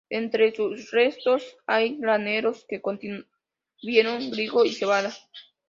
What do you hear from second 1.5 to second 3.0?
hay graneros, que